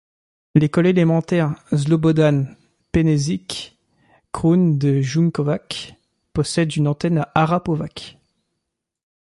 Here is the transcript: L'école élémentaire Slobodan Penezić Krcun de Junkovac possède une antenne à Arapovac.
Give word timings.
L'école 0.55 0.87
élémentaire 0.87 1.53
Slobodan 1.77 2.45
Penezić 2.91 3.77
Krcun 4.31 4.77
de 4.79 4.99
Junkovac 4.99 5.93
possède 6.33 6.75
une 6.75 6.87
antenne 6.87 7.19
à 7.19 7.31
Arapovac. 7.35 8.17